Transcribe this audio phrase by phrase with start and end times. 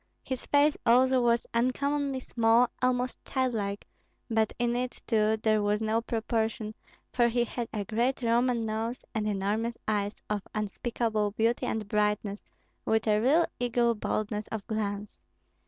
[0.23, 3.85] His face, also, was uncommonly small, almost childlike;
[4.31, 6.73] but in it, too, there was no proportion,
[7.13, 12.43] for he had a great Roman nose and enormous eyes of unspeakable beauty and brightness,
[12.83, 15.19] with a real eagle boldness of glance.